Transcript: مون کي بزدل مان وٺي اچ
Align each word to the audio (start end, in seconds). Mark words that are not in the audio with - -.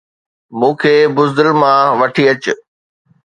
مون 0.57 0.73
کي 0.81 0.95
بزدل 1.15 1.47
مان 1.61 1.83
وٺي 1.99 2.23
اچ 2.31 2.43